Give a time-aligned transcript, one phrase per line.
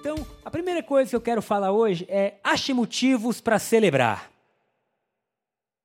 [0.00, 4.32] Então, a primeira coisa que eu quero falar hoje é ache motivos para celebrar.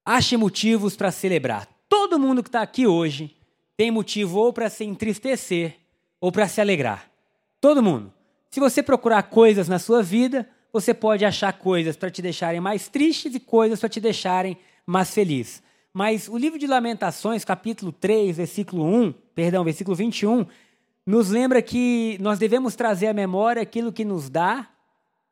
[0.05, 1.67] Ache motivos para celebrar.
[1.89, 3.35] Todo mundo que está aqui hoje
[3.75, 5.75] tem motivo ou para se entristecer
[6.21, 7.11] ou para se alegrar.
[7.59, 8.13] Todo mundo.
[8.49, 12.87] Se você procurar coisas na sua vida, você pode achar coisas para te deixarem mais
[12.87, 15.61] tristes e coisas para te deixarem mais feliz.
[15.91, 20.45] Mas o livro de Lamentações, capítulo 3, versículo 1, perdão, versículo 21,
[21.05, 24.67] nos lembra que nós devemos trazer à memória aquilo que nos dá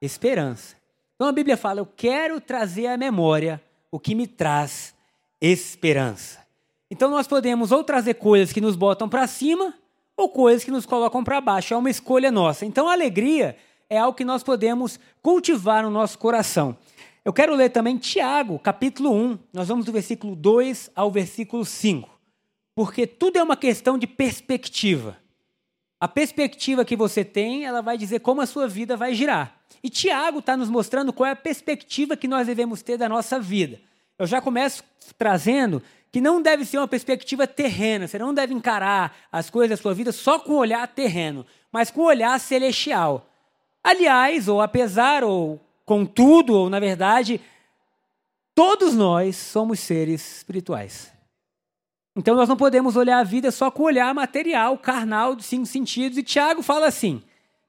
[0.02, 0.76] esperança.
[1.16, 4.94] Então a Bíblia fala: Eu quero trazer à memória o que me traz
[5.42, 6.40] esperança.
[6.92, 9.74] Então nós podemos ou trazer coisas que nos botam para cima
[10.16, 11.74] ou coisas que nos colocam para baixo.
[11.74, 12.66] É uma escolha nossa.
[12.66, 13.58] Então a alegria
[13.90, 16.78] é algo que nós podemos cultivar no nosso coração.
[17.26, 19.40] Eu quero ler também Tiago, capítulo 1.
[19.54, 22.10] Nós vamos do versículo 2 ao versículo 5.
[22.76, 25.23] Porque tudo é uma questão de perspectiva.
[26.04, 29.56] A perspectiva que você tem, ela vai dizer como a sua vida vai girar.
[29.82, 33.40] E Tiago está nos mostrando qual é a perspectiva que nós devemos ter da nossa
[33.40, 33.80] vida.
[34.20, 34.84] Eu já começo
[35.18, 39.82] trazendo que não deve ser uma perspectiva terrena, você não deve encarar as coisas da
[39.82, 43.26] sua vida só com o olhar terreno, mas com o olhar celestial.
[43.82, 47.40] Aliás, ou apesar, ou contudo, ou na verdade,
[48.54, 51.13] todos nós somos seres espirituais.
[52.16, 55.66] Então nós não podemos olhar a vida só com o olhar material, carnal, dos cinco
[55.66, 56.18] sentidos.
[56.18, 57.24] E Tiago fala assim: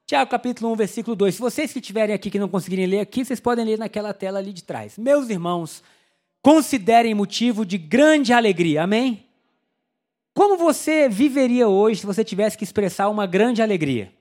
[0.05, 1.35] Tiago capítulo 1, versículo 2.
[1.35, 4.37] Se vocês que estiverem aqui que não conseguirem ler aqui, vocês podem ler naquela tela
[4.37, 4.97] ali de trás.
[4.99, 5.81] Meus irmãos,
[6.43, 8.83] considerem motivo de grande alegria.
[8.83, 9.25] Amém?
[10.35, 14.13] Como você viveria hoje se você tivesse que expressar uma grande alegria?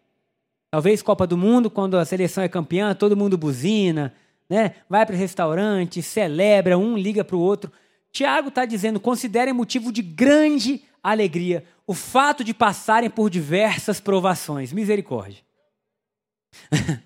[0.71, 4.15] Talvez Copa do Mundo, quando a seleção é campeã, todo mundo buzina,
[4.49, 4.75] né?
[4.89, 7.71] vai para o restaurante, celebra, um liga para o outro.
[8.15, 14.73] Tiago está dizendo: considerem motivo de grande alegria o fato de passarem por diversas provações.
[14.73, 15.43] Misericórdia.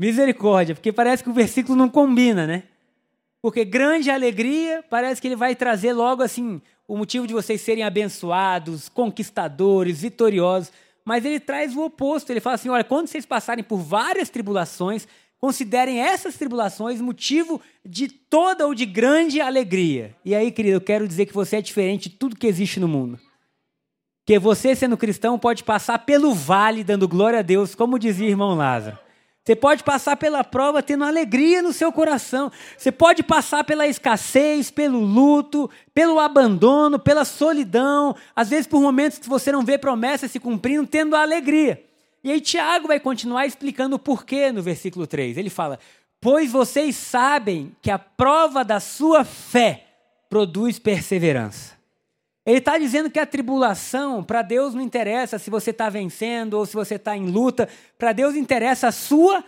[0.00, 2.64] Misericórdia, porque parece que o versículo não combina, né?
[3.42, 7.84] Porque grande alegria parece que ele vai trazer logo assim o motivo de vocês serem
[7.84, 10.72] abençoados, conquistadores, vitoriosos.
[11.04, 12.30] Mas ele traz o oposto.
[12.30, 15.06] Ele fala assim: olha, quando vocês passarem por várias tribulações,
[15.40, 20.16] considerem essas tribulações motivo de toda ou de grande alegria.
[20.24, 22.88] E aí, querido, eu quero dizer que você é diferente de tudo que existe no
[22.88, 23.18] mundo.
[24.24, 28.56] Que você, sendo cristão, pode passar pelo vale dando glória a Deus, como dizia irmão
[28.56, 28.98] Lázaro.
[29.46, 32.50] Você pode passar pela prova tendo alegria no seu coração.
[32.76, 38.16] Você pode passar pela escassez, pelo luto, pelo abandono, pela solidão.
[38.34, 41.85] Às vezes por momentos que você não vê promessas se cumprindo, tendo alegria.
[42.26, 45.38] E aí Tiago vai continuar explicando o porquê no versículo 3.
[45.38, 45.78] Ele fala:
[46.20, 49.84] Pois vocês sabem que a prova da sua fé
[50.28, 51.76] produz perseverança.
[52.44, 56.66] Ele está dizendo que a tribulação, para Deus não interessa se você está vencendo ou
[56.66, 59.44] se você está em luta, para Deus interessa a sua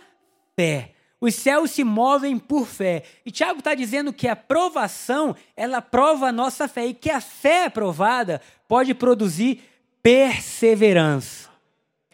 [0.55, 0.93] fé.
[1.19, 3.03] Os céus se movem por fé.
[3.25, 6.85] E Tiago está dizendo que a provação, ela prova a nossa fé.
[6.85, 9.65] E que a fé provada pode produzir
[10.01, 11.48] perseverança.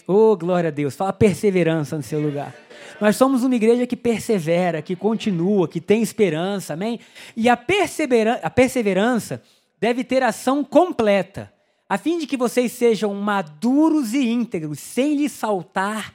[0.07, 0.95] Oh, glória a Deus.
[0.95, 2.55] Fala perseverança no seu lugar.
[3.01, 6.99] Nós somos uma igreja que persevera, que continua, que tem esperança, amém?
[7.35, 9.41] E a, persevera a perseverança
[9.79, 11.51] deve ter ação completa,
[11.89, 16.13] a fim de que vocês sejam maduros e íntegros, sem lhes saltar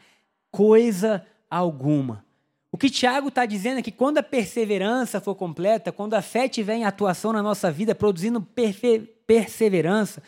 [0.51, 2.25] coisa alguma.
[2.72, 6.49] O que Tiago está dizendo é que quando a perseverança for completa, quando a fé
[6.49, 8.41] tiver em atuação na nossa vida, produzindo
[9.27, 10.22] perseverança,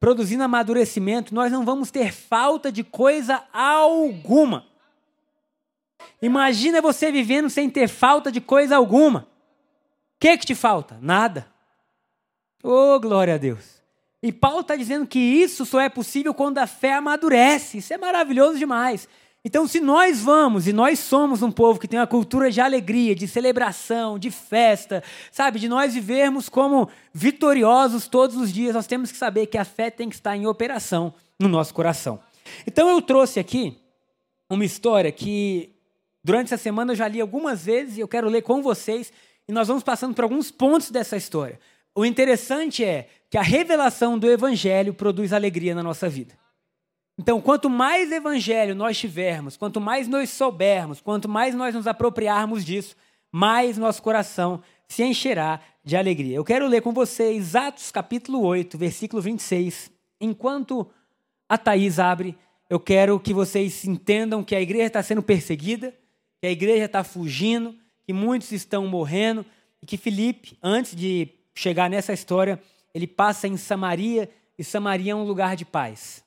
[0.00, 4.66] produzindo amadurecimento, nós não vamos ter falta de coisa alguma.
[6.20, 9.20] Imagina você vivendo sem ter falta de coisa alguma.
[9.20, 10.98] O que, que te falta?
[11.00, 11.46] Nada.
[12.62, 13.78] Oh, glória a Deus.
[14.22, 17.78] E Paulo está dizendo que isso só é possível quando a fé amadurece.
[17.78, 19.08] Isso é maravilhoso demais.
[19.44, 23.14] Então, se nós vamos, e nós somos um povo que tem uma cultura de alegria,
[23.14, 29.12] de celebração, de festa, sabe, de nós vivermos como vitoriosos todos os dias, nós temos
[29.12, 32.20] que saber que a fé tem que estar em operação no nosso coração.
[32.66, 33.78] Então, eu trouxe aqui
[34.50, 35.72] uma história que
[36.22, 39.12] durante essa semana eu já li algumas vezes e eu quero ler com vocês,
[39.46, 41.60] e nós vamos passando por alguns pontos dessa história.
[41.94, 46.34] O interessante é que a revelação do Evangelho produz alegria na nossa vida.
[47.18, 52.64] Então, quanto mais Evangelho nós tivermos, quanto mais nós soubermos, quanto mais nós nos apropriarmos
[52.64, 52.94] disso,
[53.32, 56.36] mais nosso coração se encherá de alegria.
[56.36, 59.90] Eu quero ler com vocês Atos capítulo 8, versículo 26.
[60.20, 60.88] Enquanto
[61.48, 62.38] a Thaís abre,
[62.70, 65.92] eu quero que vocês entendam que a igreja está sendo perseguida,
[66.40, 67.74] que a igreja está fugindo,
[68.06, 69.44] que muitos estão morrendo,
[69.82, 72.62] e que Filipe, antes de chegar nessa história,
[72.94, 76.22] ele passa em Samaria, e Samaria é um lugar de paz.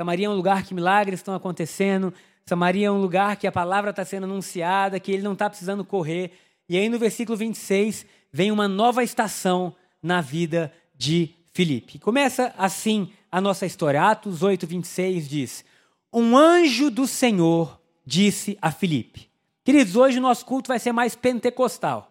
[0.00, 2.14] Samaria é um lugar que milagres estão acontecendo,
[2.46, 5.84] Samaria é um lugar que a palavra está sendo anunciada, que ele não está precisando
[5.84, 6.30] correr.
[6.68, 11.98] E aí no versículo 26 vem uma nova estação na vida de Filipe.
[11.98, 14.00] Começa assim a nossa história.
[14.00, 15.64] Atos 8, 26 diz:
[16.12, 19.28] Um anjo do Senhor disse a Filipe.
[19.64, 22.08] Queridos, hoje o nosso culto vai ser mais pentecostal.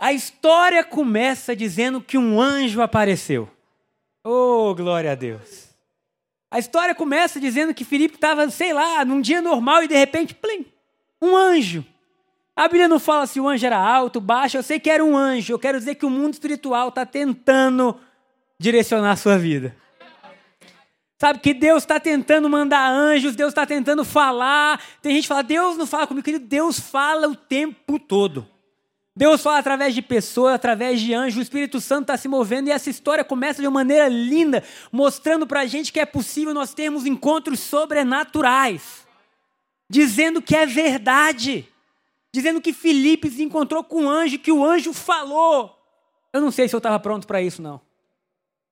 [0.00, 3.50] A história começa dizendo que um anjo apareceu.
[4.24, 5.68] Oh, glória a Deus.
[6.50, 10.34] A história começa dizendo que Filipe estava, sei lá, num dia normal e de repente,
[10.34, 10.64] plim,
[11.20, 11.84] um anjo.
[12.56, 15.14] A Bíblia não fala se o anjo era alto, baixo, eu sei que era um
[15.14, 15.52] anjo.
[15.52, 18.00] Eu quero dizer que o mundo espiritual está tentando
[18.58, 19.76] direcionar a sua vida.
[21.18, 24.82] Sabe que Deus está tentando mandar anjos, Deus está tentando falar.
[25.02, 28.48] Tem gente que fala, Deus não fala comigo, querido, Deus fala o tempo todo.
[29.20, 32.70] Deus fala através de pessoas, através de anjos, o Espírito Santo está se movendo e
[32.70, 36.72] essa história começa de uma maneira linda, mostrando para a gente que é possível nós
[36.72, 39.06] termos encontros sobrenaturais,
[39.90, 41.68] dizendo que é verdade,
[42.32, 45.78] dizendo que Filipe se encontrou com um anjo, que o anjo falou.
[46.32, 47.78] Eu não sei se eu estava pronto para isso, não.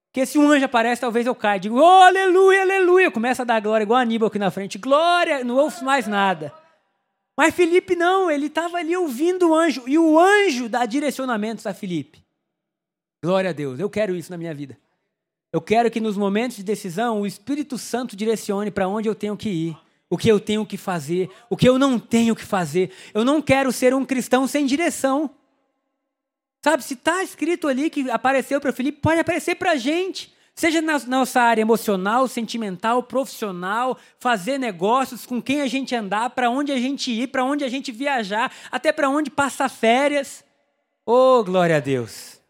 [0.06, 1.60] Porque se um anjo aparece, talvez eu caia.
[1.60, 3.10] Digo, oh, aleluia, aleluia.
[3.10, 4.78] Começa a dar glória, igual Aníbal aqui na frente.
[4.78, 6.54] Glória, não ouço mais nada.
[7.38, 9.85] Mas Felipe não, ele estava ali ouvindo o anjo.
[9.87, 12.20] E o anjo dá direcionamentos a Felipe.
[13.23, 14.76] Glória a Deus, eu quero isso na minha vida.
[15.52, 19.37] Eu quero que nos momentos de decisão o Espírito Santo direcione para onde eu tenho
[19.37, 19.76] que ir,
[20.11, 22.90] o que eu tenho que fazer, o que eu não tenho que fazer.
[23.14, 25.31] Eu não quero ser um cristão sem direção.
[26.64, 30.34] Sabe, se está escrito ali que apareceu para Felipe, pode aparecer para a gente.
[30.58, 36.50] Seja na nossa área emocional, sentimental, profissional, fazer negócios, com quem a gente andar, para
[36.50, 40.44] onde a gente ir, para onde a gente viajar, até para onde passar férias.
[41.06, 42.40] Oh, glória a Deus.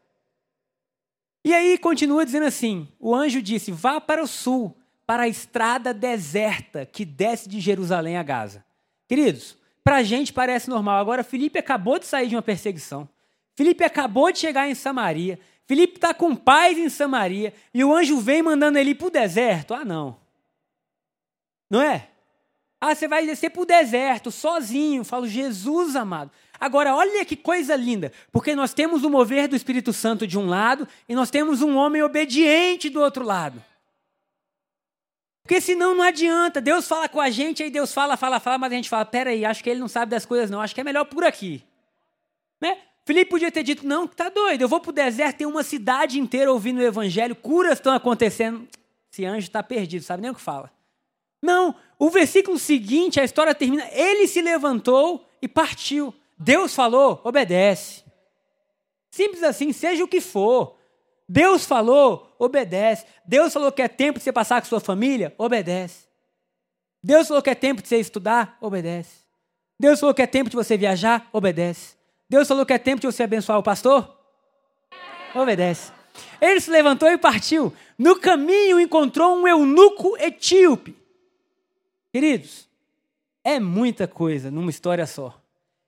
[1.44, 4.74] E aí continua dizendo assim: o anjo disse: vá para o sul,
[5.06, 8.64] para a estrada deserta que desce de Jerusalém a Gaza.
[9.06, 10.98] Queridos, para a gente parece normal.
[10.98, 13.06] Agora, Felipe acabou de sair de uma perseguição.
[13.54, 15.38] Felipe acabou de chegar em Samaria.
[15.68, 17.52] Felipe está com paz em Samaria.
[17.74, 19.74] E o anjo vem mandando ele para o deserto.
[19.74, 20.18] Ah, não.
[21.68, 22.08] Não é?
[22.80, 25.04] Ah, você vai descer para o deserto sozinho.
[25.04, 26.30] Falo, Jesus amado.
[26.58, 30.48] Agora, olha que coisa linda, porque nós temos o mover do Espírito Santo de um
[30.48, 33.62] lado e nós temos um homem obediente do outro lado.
[35.42, 36.62] Porque senão não adianta.
[36.62, 39.44] Deus fala com a gente, aí Deus fala, fala, fala, mas a gente fala: peraí,
[39.44, 40.62] acho que ele não sabe das coisas, não.
[40.62, 41.62] Acho que é melhor por aqui.
[42.58, 42.87] Né?
[43.08, 46.20] Felipe podia ter dito: não, tá doido, eu vou para o deserto, tem uma cidade
[46.20, 48.68] inteira ouvindo o evangelho, curas estão acontecendo.
[49.10, 50.70] Esse anjo está perdido, sabe nem o que fala.
[51.42, 56.14] Não, o versículo seguinte, a história termina: ele se levantou e partiu.
[56.38, 58.04] Deus falou, obedece.
[59.10, 60.76] Simples assim, seja o que for.
[61.26, 63.06] Deus falou, obedece.
[63.24, 66.06] Deus falou que é tempo de você passar com sua família, obedece.
[67.02, 69.24] Deus falou que é tempo de você estudar, obedece.
[69.80, 71.96] Deus falou que é tempo de você viajar, obedece.
[72.28, 74.16] Deus falou que é tempo de você abençoar o pastor?
[75.34, 75.92] Obedece.
[76.40, 77.72] Ele se levantou e partiu.
[77.96, 80.96] No caminho encontrou um eunuco etíope.
[82.12, 82.68] Queridos,
[83.42, 85.40] é muita coisa numa história só.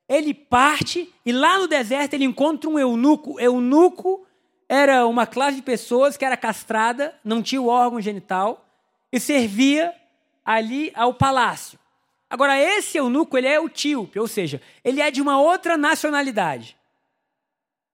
[0.08, 3.38] Ele parte e lá no deserto ele encontra um eunuco.
[3.38, 4.26] Eunuco
[4.68, 8.66] era uma classe de pessoas que era castrada, não tinha o órgão genital
[9.12, 9.94] e servia
[10.44, 11.78] ali ao palácio.
[12.30, 16.76] Agora, esse eunuco, ele é etíope, ou seja, ele é de uma outra nacionalidade.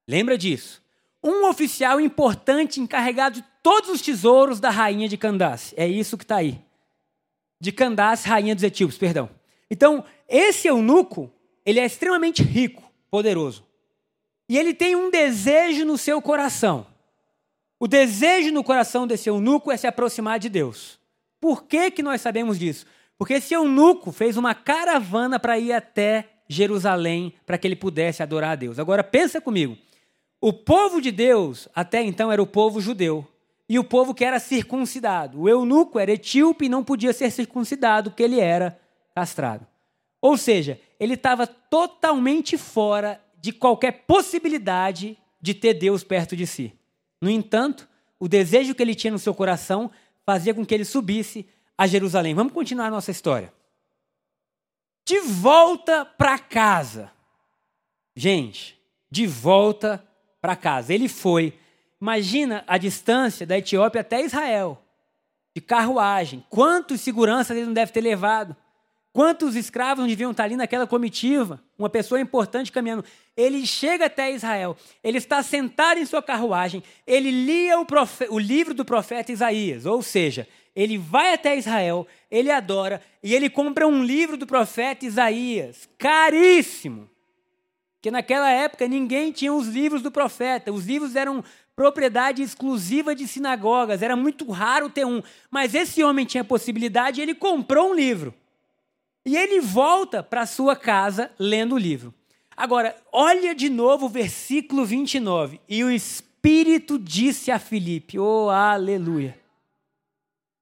[0.07, 0.83] Lembra disso?
[1.25, 5.75] Um oficial importante encarregado de todos os tesouros da rainha de Candace.
[5.77, 6.61] É isso que está aí.
[7.59, 9.31] De Candace, rainha dos etíopes, perdão.
[9.71, 11.33] Então, esse eunuco,
[11.65, 13.67] ele é extremamente rico, poderoso.
[14.49, 16.87] E ele tem um desejo no seu coração.
[17.81, 21.01] O desejo no coração desse eunuco é se aproximar de Deus.
[21.41, 22.87] Por que, que nós sabemos disso?
[23.19, 28.53] Porque esse eunuco fez uma caravana para ir até Jerusalém para que ele pudesse adorar
[28.53, 28.79] a Deus.
[28.79, 29.77] Agora pensa comigo.
[30.41, 33.27] O povo de Deus até então era o povo judeu
[33.69, 35.41] e o povo que era circuncidado.
[35.41, 38.79] O eunuco era etíope e não podia ser circuncidado porque ele era
[39.15, 39.67] castrado.
[40.21, 46.73] Ou seja, ele estava totalmente fora de qualquer possibilidade de ter Deus perto de si.
[47.21, 49.91] No entanto, o desejo que ele tinha no seu coração
[50.25, 51.47] fazia com que ele subisse
[51.77, 52.35] a Jerusalém.
[52.35, 53.53] Vamos continuar nossa história.
[55.05, 57.13] de volta para casa.
[58.15, 58.77] Gente,
[59.09, 60.05] de volta
[60.41, 60.93] para casa.
[60.93, 61.55] Ele foi.
[62.01, 64.83] Imagina a distância da Etiópia até Israel,
[65.55, 66.45] de carruagem.
[66.51, 68.57] Quantos seguranças ele não deve ter levado?
[69.13, 71.63] Quantos escravos não deviam estar ali naquela comitiva?
[71.79, 73.05] Uma pessoa importante caminhando.
[73.37, 77.87] Ele chega até Israel, ele está sentado em sua carruagem, ele lia o,
[78.31, 83.49] o livro do profeta Isaías, ou seja, ele vai até Israel, ele adora e ele
[83.49, 87.09] compra um livro do profeta Isaías, caríssimo.
[87.95, 91.43] Porque naquela época ninguém tinha os livros do profeta, os livros eram
[91.75, 95.23] propriedade exclusiva de sinagogas, era muito raro ter um.
[95.51, 98.35] Mas esse homem tinha possibilidade e ele comprou um livro.
[99.25, 102.15] E ele volta para sua casa lendo o livro.
[102.55, 105.61] Agora, olha de novo o versículo 29.
[105.69, 109.46] E o Espírito disse a Filipe: Oh, aleluia.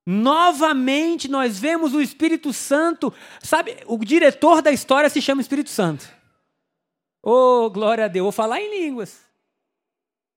[0.06, 6.06] Novamente nós vemos o Espírito Santo, sabe, o diretor da história se chama Espírito Santo.
[7.22, 9.24] Oh, glória a Deus, vou falar em línguas.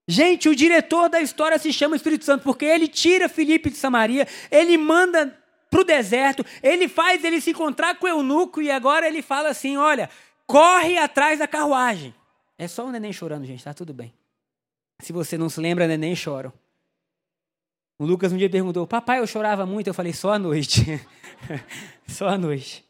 [0.08, 4.26] Gente, o diretor da história se chama Espírito Santo, porque ele tira Filipe de Samaria,
[4.50, 5.38] ele manda
[5.70, 9.50] para o deserto, ele faz ele se encontrar com o eunuco e agora ele fala
[9.50, 10.08] assim: olha,
[10.46, 12.14] corre atrás da carruagem.
[12.56, 14.14] É só o neném chorando, gente, tá tudo bem.
[15.00, 16.52] Se você não se lembra, neném choram.
[17.98, 19.88] O Lucas um dia perguntou: Papai, eu chorava muito?
[19.88, 21.00] Eu falei: Só à noite.
[22.06, 22.88] só à noite.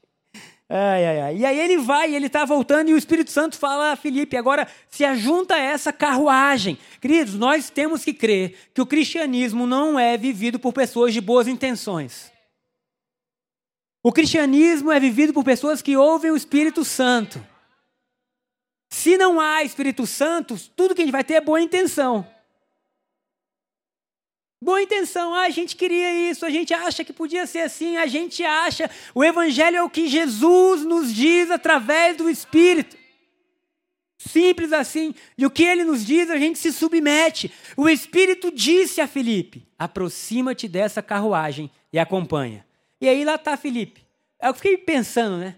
[0.70, 1.36] Ai, ai, ai.
[1.38, 4.68] E aí ele vai, ele está voltando e o Espírito Santo fala a Felipe: agora
[4.90, 6.76] se ajunta a essa carruagem.
[7.00, 11.48] Queridos, nós temos que crer que o cristianismo não é vivido por pessoas de boas
[11.48, 12.30] intenções.
[14.02, 17.44] O cristianismo é vivido por pessoas que ouvem o Espírito Santo.
[18.90, 22.26] Se não há Espírito Santo, tudo que a gente vai ter é boa intenção.
[24.60, 28.06] Boa intenção, ah, a gente queria isso, a gente acha que podia ser assim, a
[28.06, 28.90] gente acha.
[29.14, 32.96] O Evangelho é o que Jesus nos diz através do Espírito.
[34.18, 35.14] Simples assim.
[35.36, 37.52] E o que ele nos diz, a gente se submete.
[37.76, 42.66] O Espírito disse a Felipe: aproxima-te dessa carruagem e acompanha.
[43.00, 44.04] E aí lá está Felipe.
[44.42, 45.54] Eu fiquei pensando, né?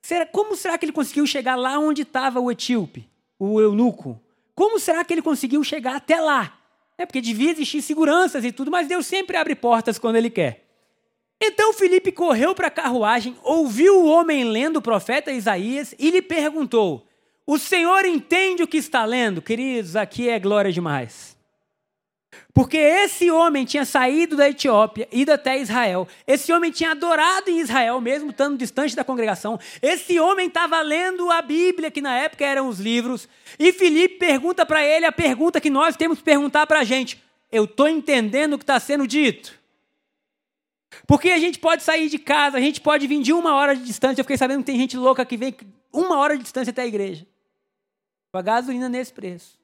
[0.00, 3.06] Será, como será que ele conseguiu chegar lá onde estava o etíope,
[3.38, 4.18] o eunuco?
[4.54, 6.57] Como será que ele conseguiu chegar até lá?
[6.98, 10.66] É porque devia existir seguranças e tudo, mas Deus sempre abre portas quando Ele quer.
[11.40, 16.20] Então Felipe correu para a carruagem, ouviu o homem lendo o profeta Isaías e lhe
[16.20, 17.06] perguntou:
[17.46, 19.40] O senhor entende o que está lendo?
[19.40, 21.37] Queridos, aqui é glória demais.
[22.52, 26.08] Porque esse homem tinha saído da Etiópia, ido até Israel.
[26.26, 29.58] Esse homem tinha adorado em Israel, mesmo estando distante da congregação.
[29.80, 33.28] Esse homem estava lendo a Bíblia, que na época eram os livros.
[33.58, 37.22] E Filipe pergunta para ele a pergunta que nós temos que perguntar para a gente:
[37.50, 39.56] Eu estou entendendo o que está sendo dito?
[41.06, 43.84] Porque a gente pode sair de casa, a gente pode vir de uma hora de
[43.84, 44.20] distância.
[44.20, 45.54] Eu fiquei sabendo que tem gente louca que vem
[45.92, 47.26] uma hora de distância até a igreja.
[48.32, 49.57] Com a gasolina nesse preço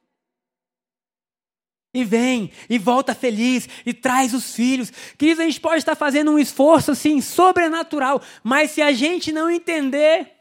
[1.95, 4.91] e vem, e volta feliz, e traz os filhos.
[5.17, 9.49] Queridos, a gente pode estar fazendo um esforço assim, sobrenatural, mas se a gente não
[9.49, 10.33] entender,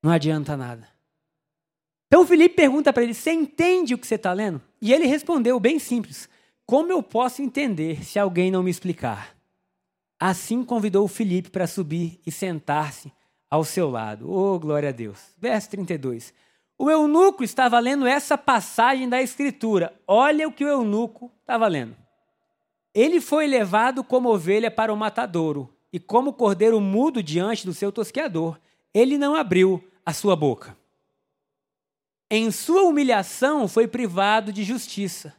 [0.00, 0.88] não adianta nada.
[2.06, 4.62] Então Felipe pergunta para ele: Você entende o que você está lendo?
[4.80, 6.28] E ele respondeu bem simples:
[6.64, 9.36] Como eu posso entender se alguém não me explicar?
[10.18, 13.12] Assim convidou Felipe para subir e sentar-se
[13.50, 14.30] ao seu lado.
[14.30, 15.18] Oh, glória a Deus.
[15.38, 16.32] Verso 32.
[16.82, 19.92] O eunuco estava lendo essa passagem da Escritura.
[20.08, 21.94] Olha o que o eunuco estava lendo.
[22.94, 27.92] Ele foi levado como ovelha para o matadouro, e como cordeiro mudo diante do seu
[27.92, 28.58] tosqueador,
[28.94, 30.74] ele não abriu a sua boca.
[32.30, 35.36] Em sua humilhação foi privado de justiça.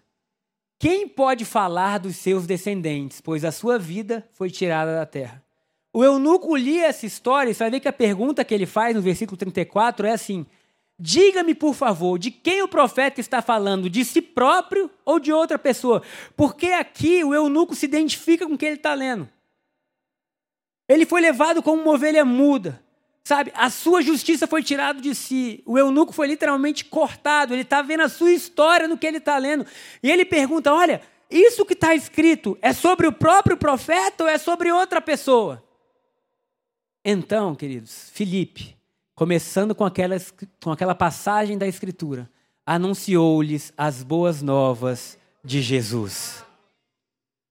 [0.78, 5.44] Quem pode falar dos seus descendentes, pois a sua vida foi tirada da terra?
[5.92, 8.96] O eunuco lia essa história e você vai ver que a pergunta que ele faz
[8.96, 10.46] no versículo 34 é assim:
[11.04, 15.58] Diga-me, por favor, de quem o profeta está falando, de si próprio ou de outra
[15.58, 16.04] pessoa?
[16.38, 19.28] Porque aqui o eunuco se identifica com o que ele está lendo.
[20.88, 22.84] Ele foi levado como uma ovelha muda,
[23.24, 23.52] sabe?
[23.56, 25.64] A sua justiça foi tirada de si.
[25.66, 27.56] O eunuco foi literalmente cortado.
[27.56, 29.66] Ele está vendo a sua história no que ele está lendo.
[30.04, 34.38] E ele pergunta: Olha, isso que está escrito é sobre o próprio profeta ou é
[34.38, 35.64] sobre outra pessoa?
[37.04, 38.80] Então, queridos, Filipe
[39.22, 40.18] começando com aquela,
[40.64, 42.28] com aquela passagem da Escritura,
[42.66, 46.44] anunciou-lhes as boas novas de Jesus.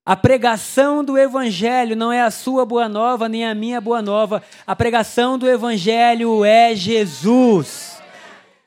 [0.05, 4.43] A pregação do Evangelho não é a sua boa nova, nem a minha boa nova.
[4.67, 8.03] A pregação do Evangelho é Jesus.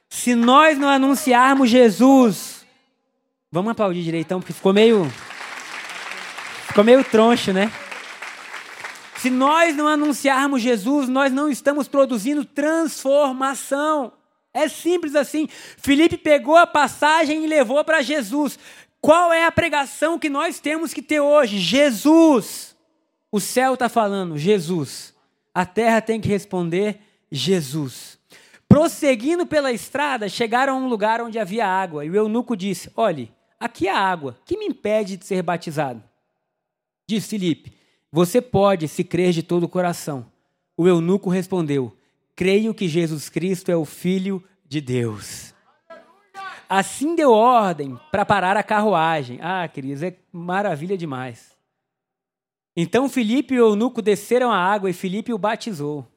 [0.08, 2.66] Se nós não anunciarmos Jesus,
[3.52, 5.12] vamos aplaudir direitão, porque ficou meio.
[6.68, 7.70] Ficou meio troncho, né?
[9.24, 14.12] Se nós não anunciarmos Jesus, nós não estamos produzindo transformação.
[14.54, 15.48] É simples assim.
[15.78, 18.60] Felipe pegou a passagem e levou para Jesus.
[19.00, 21.58] Qual é a pregação que nós temos que ter hoje?
[21.58, 22.76] Jesus.
[23.32, 25.14] O céu está falando, Jesus.
[25.56, 27.00] A terra tem que responder,
[27.32, 28.20] Jesus.
[28.68, 32.04] Prosseguindo pela estrada, chegaram a um lugar onde havia água.
[32.04, 34.38] E o eunuco disse: Olhe, aqui há água.
[34.44, 36.04] Que me impede de ser batizado?
[37.08, 37.83] Disse Filipe:
[38.16, 40.32] Você pode, se crer de todo o coração.
[40.78, 41.98] O eunuco respondeu:
[42.36, 45.52] Creio que Jesus Cristo é o Filho de Deus.
[46.70, 49.40] Assim deu ordem para parar a carruagem.
[49.42, 51.58] Ah, queridos, é maravilha demais.
[52.78, 56.08] Então Filipe e o eunuco desceram a água e Filipe o batizou.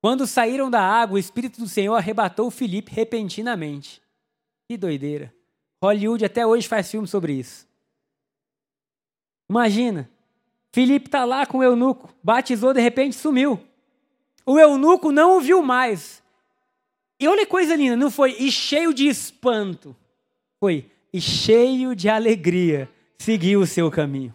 [0.00, 4.00] Quando saíram da água, o Espírito do Senhor arrebatou Filipe repentinamente.
[4.66, 5.34] Que doideira.
[5.82, 7.68] Hollywood até hoje faz filme sobre isso.
[9.50, 10.10] Imagina,
[10.76, 13.58] Filipe está lá com o eunuco, batizou, de repente sumiu.
[14.44, 16.22] O eunuco não o viu mais.
[17.18, 19.96] E olha que coisa linda, não foi e cheio de espanto,
[20.60, 24.34] foi e cheio de alegria, seguiu o seu caminho.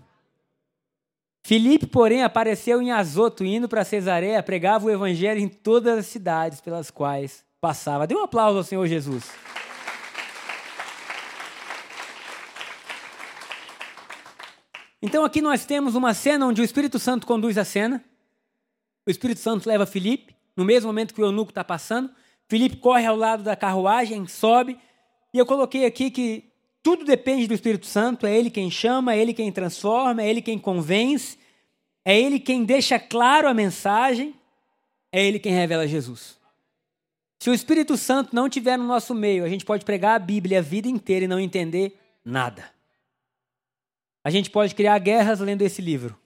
[1.44, 6.60] Filipe, porém, apareceu em Azoto, indo para Cesareia, pregava o evangelho em todas as cidades
[6.60, 8.08] pelas quais passava.
[8.08, 9.30] Dê um aplauso ao Senhor Jesus.
[15.02, 18.04] Então aqui nós temos uma cena onde o Espírito Santo conduz a cena.
[19.06, 22.12] O Espírito Santo leva Filipe, no mesmo momento que o eunuco está passando.
[22.48, 24.78] Filipe corre ao lado da carruagem, sobe.
[25.34, 26.52] E eu coloquei aqui que
[26.84, 30.42] tudo depende do Espírito Santo, é ele quem chama, é ele quem transforma, é ele
[30.42, 31.38] quem convence,
[32.04, 34.36] é ele quem deixa claro a mensagem,
[35.12, 36.40] é ele quem revela Jesus.
[37.40, 40.60] Se o Espírito Santo não estiver no nosso meio, a gente pode pregar a Bíblia
[40.60, 42.70] a vida inteira e não entender nada.
[44.24, 46.18] A gente pode criar guerras lendo esse livro.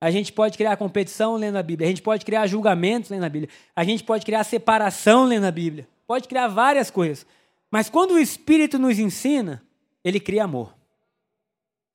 [0.00, 1.86] A gente pode criar competição lendo a Bíblia.
[1.86, 3.50] A gente pode criar julgamentos lendo a Bíblia.
[3.74, 5.88] A gente pode criar separação lendo a Bíblia.
[6.06, 7.26] Pode criar várias coisas.
[7.70, 9.62] Mas quando o Espírito nos ensina,
[10.04, 10.74] ele cria amor.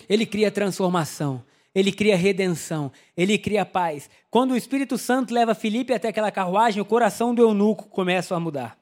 [0.09, 1.43] Ele cria transformação.
[1.73, 2.91] Ele cria redenção.
[3.15, 4.09] Ele cria paz.
[4.31, 8.39] Quando o Espírito Santo leva Felipe até aquela carruagem, o coração do eunuco começa a
[8.39, 8.77] mudar.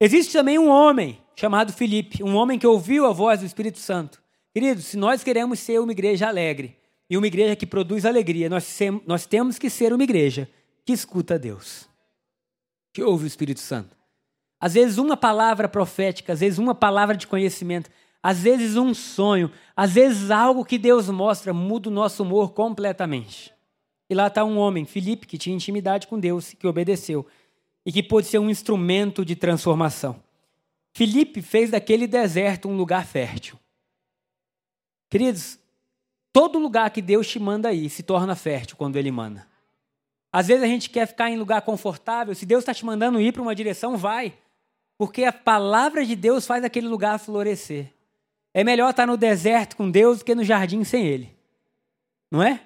[0.00, 4.22] Existe também um homem chamado Felipe, um homem que ouviu a voz do Espírito Santo.
[4.52, 6.76] Queridos, se nós queremos ser uma igreja alegre
[7.08, 10.48] e uma igreja que produz alegria, nós, nós temos que ser uma igreja
[10.84, 11.88] que escuta Deus,
[12.92, 13.96] que ouve o Espírito Santo.
[14.60, 17.90] Às vezes, uma palavra profética, às vezes, uma palavra de conhecimento,
[18.22, 23.54] às vezes um sonho, às vezes algo que Deus mostra muda o nosso humor completamente.
[24.10, 27.26] E lá está um homem, Filipe, que tinha intimidade com Deus, que obedeceu
[27.86, 30.22] e que pôde ser um instrumento de transformação.
[30.92, 33.58] Filipe fez daquele deserto um lugar fértil.
[35.10, 35.58] Queridos,
[36.32, 39.46] todo lugar que Deus te manda ir se torna fértil quando Ele manda.
[40.32, 42.34] Às vezes a gente quer ficar em lugar confortável.
[42.34, 44.34] Se Deus está te mandando ir para uma direção, vai.
[44.98, 47.92] Porque a palavra de Deus faz aquele lugar florescer.
[48.52, 51.34] É melhor estar no deserto com Deus do que no jardim sem Ele.
[52.30, 52.60] Não é?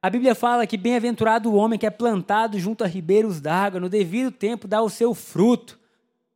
[0.00, 3.88] A Bíblia fala que bem-aventurado o homem que é plantado junto a ribeiros d'água, no
[3.88, 5.78] devido tempo dá o seu fruto.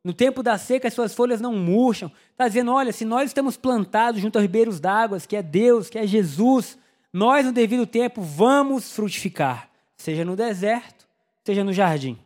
[0.05, 2.13] No tempo da seca, as suas folhas não murcham.
[2.37, 5.99] Está dizendo: olha, se nós estamos plantados junto a ribeiros d'água, que é Deus, que
[5.99, 6.77] é Jesus,
[7.11, 11.09] nós, no devido tempo, vamos frutificar, seja no deserto,
[11.43, 12.19] seja no jardim.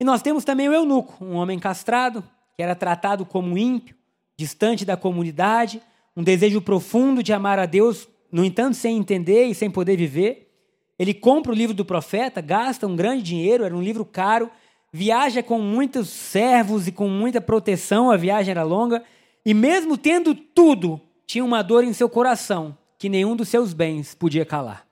[0.00, 2.24] E nós temos também o eunuco, um homem castrado,
[2.56, 3.94] que era tratado como ímpio,
[4.34, 5.82] distante da comunidade,
[6.16, 10.50] um desejo profundo de amar a Deus, no entanto, sem entender e sem poder viver.
[10.98, 14.50] Ele compra o livro do profeta, gasta um grande dinheiro, era um livro caro,
[14.92, 19.02] viaja com muitos servos e com muita proteção, a viagem era longa,
[19.44, 24.14] e mesmo tendo tudo, tinha uma dor em seu coração que nenhum dos seus bens
[24.14, 24.86] podia calar.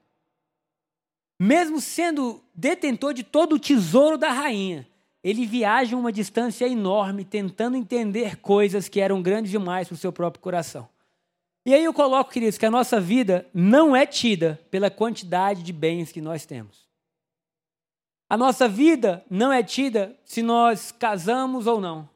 [1.38, 4.86] Mesmo sendo detentor de todo o tesouro da rainha,
[5.22, 10.12] ele viaja uma distância enorme tentando entender coisas que eram grandes demais para o seu
[10.12, 10.88] próprio coração.
[11.66, 15.72] E aí eu coloco, queridos, que a nossa vida não é tida pela quantidade de
[15.72, 16.87] bens que nós temos.
[18.28, 22.08] A nossa vida não é tida se nós casamos ou não,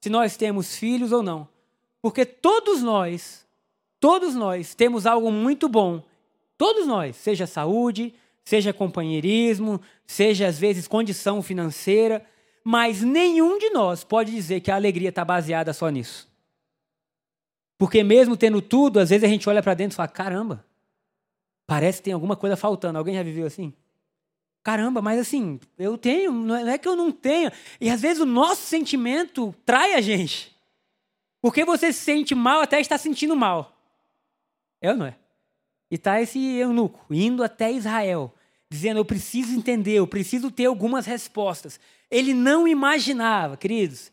[0.00, 1.48] se nós temos filhos ou não.
[2.02, 3.46] Porque todos nós,
[3.98, 6.02] todos nós temos algo muito bom.
[6.58, 12.24] Todos nós, seja saúde, seja companheirismo, seja às vezes condição financeira,
[12.62, 16.28] mas nenhum de nós pode dizer que a alegria está baseada só nisso.
[17.78, 20.64] Porque mesmo tendo tudo, às vezes a gente olha para dentro e fala: caramba,
[21.66, 22.98] parece que tem alguma coisa faltando.
[22.98, 23.72] Alguém já viveu assim?
[24.64, 27.52] Caramba, mas assim, eu tenho, não é que eu não tenho.
[27.78, 30.56] E às vezes o nosso sentimento trai a gente.
[31.42, 33.76] Porque você se sente mal até estar sentindo mal.
[34.80, 35.16] É ou não é?
[35.90, 38.32] E está esse eunuco indo até Israel,
[38.70, 41.78] dizendo: Eu preciso entender, eu preciso ter algumas respostas.
[42.10, 44.10] Ele não imaginava, queridos,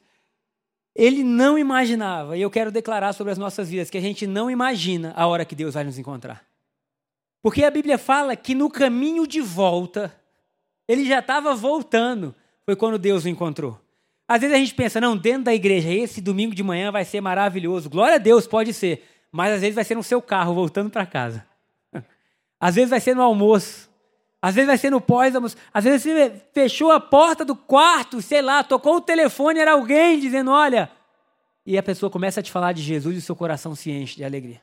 [0.93, 4.51] ele não imaginava, e eu quero declarar sobre as nossas vidas, que a gente não
[4.51, 6.45] imagina a hora que Deus vai nos encontrar.
[7.41, 10.13] Porque a Bíblia fala que no caminho de volta,
[10.87, 13.79] ele já estava voltando, foi quando Deus o encontrou.
[14.27, 17.19] Às vezes a gente pensa, não, dentro da igreja, esse domingo de manhã vai ser
[17.19, 17.89] maravilhoso.
[17.89, 19.03] Glória a Deus, pode ser.
[19.31, 21.45] Mas às vezes vai ser no seu carro, voltando para casa.
[22.59, 23.89] Às vezes vai ser no almoço.
[24.41, 25.55] Às vezes vai ser no pós-almoço.
[25.73, 30.19] Às vezes você fechou a porta do quarto, sei lá, tocou o telefone, era alguém
[30.19, 30.89] dizendo: Olha.
[31.65, 34.15] E a pessoa começa a te falar de Jesus e o seu coração se enche
[34.15, 34.61] de alegria.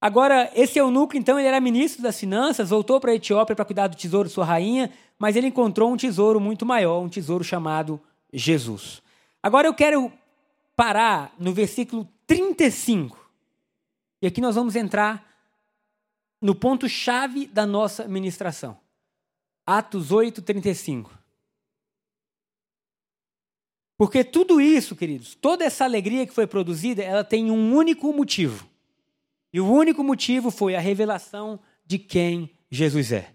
[0.00, 3.86] Agora, esse eunuco, então, ele era ministro das finanças, voltou para a Etiópia para cuidar
[3.86, 8.00] do tesouro de sua rainha, mas ele encontrou um tesouro muito maior, um tesouro chamado
[8.32, 9.02] Jesus.
[9.42, 10.10] Agora eu quero
[10.74, 13.18] parar no versículo 35.
[14.22, 15.26] E aqui nós vamos entrar
[16.40, 18.78] no ponto-chave da nossa ministração.
[19.66, 21.10] Atos 8, 35.
[23.98, 28.69] Porque tudo isso, queridos, toda essa alegria que foi produzida, ela tem um único motivo.
[29.52, 33.32] E o único motivo foi a revelação de quem Jesus é.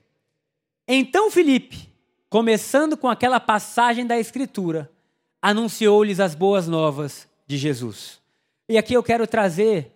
[0.88, 1.90] Então Filipe,
[2.30, 4.92] começando com aquela passagem da Escritura,
[5.42, 8.22] anunciou-lhes as boas novas de Jesus.
[8.68, 9.92] E aqui eu quero trazer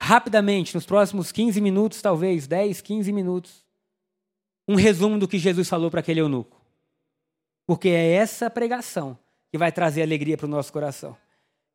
[0.00, 3.64] rapidamente, nos próximos 15 minutos, talvez 10, 15 minutos,
[4.66, 6.60] um resumo do que Jesus falou para aquele eunuco.
[7.66, 9.18] Porque é essa pregação
[9.50, 11.16] que vai trazer alegria para o nosso coração.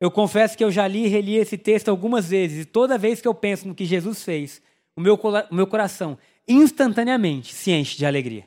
[0.00, 3.20] Eu confesso que eu já li e reli esse texto algumas vezes, e toda vez
[3.20, 4.62] que eu penso no que Jesus fez,
[4.94, 5.18] o meu,
[5.50, 8.46] o meu coração instantaneamente se enche de alegria.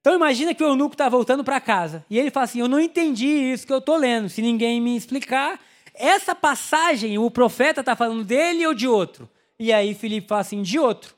[0.00, 2.80] Então imagina que o eunuco está voltando para casa e ele fala assim: Eu não
[2.80, 4.28] entendi isso que eu estou lendo.
[4.28, 5.60] Se ninguém me explicar,
[5.94, 9.30] essa passagem, o profeta está falando dele ou de outro?
[9.58, 11.14] E aí Filipe fala assim: de outro.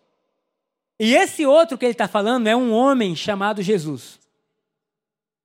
[1.00, 4.20] E esse outro que ele está falando é um homem chamado Jesus.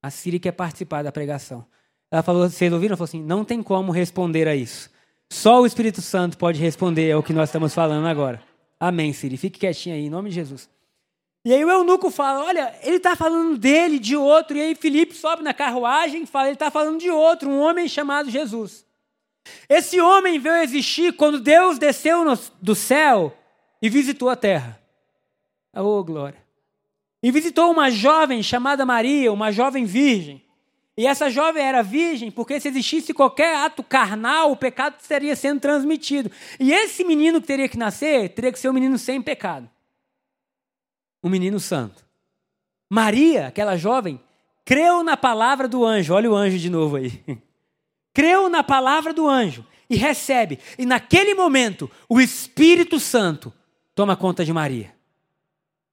[0.01, 1.65] A Siri quer participar da pregação.
[2.11, 2.91] Ela falou: vocês ouviram?
[2.91, 4.89] Ela falou assim: não tem como responder a isso.
[5.31, 8.41] Só o Espírito Santo pode responder ao que nós estamos falando agora.
[8.79, 9.37] Amém, Siri.
[9.37, 10.69] Fique quietinho aí, em nome de Jesus.
[11.45, 14.57] E aí o eunuco fala: olha, ele está falando dele, de outro.
[14.57, 17.87] E aí Filipe sobe na carruagem e fala: ele está falando de outro, um homem
[17.87, 18.85] chamado Jesus.
[19.67, 23.35] Esse homem veio existir quando Deus desceu no, do céu
[23.81, 24.79] e visitou a terra.
[25.73, 26.43] Oh, glória.
[27.21, 30.43] E visitou uma jovem chamada Maria, uma jovem virgem.
[30.99, 35.61] E essa jovem era virgem porque se existisse qualquer ato carnal, o pecado estaria sendo
[35.61, 36.29] transmitido.
[36.59, 39.69] E esse menino que teria que nascer, teria que ser um menino sem pecado.
[41.23, 42.03] Um menino santo.
[42.89, 44.19] Maria, aquela jovem,
[44.65, 46.13] creu na palavra do anjo.
[46.13, 47.23] Olha o anjo de novo aí.
[48.13, 50.59] creu na palavra do anjo e recebe.
[50.77, 53.53] E naquele momento, o Espírito Santo
[53.95, 54.93] toma conta de Maria.